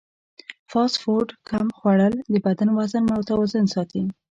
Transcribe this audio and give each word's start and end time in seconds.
فاسټ 0.71 0.95
فوډ 1.03 1.27
کم 1.49 1.67
خوړل 1.77 2.13
د 2.31 2.33
بدن 2.45 2.69
وزن 2.77 3.03
متوازن 3.11 3.65
ساتي. 3.73 4.03